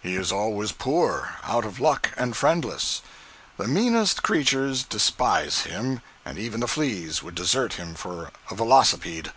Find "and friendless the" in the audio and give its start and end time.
2.16-3.66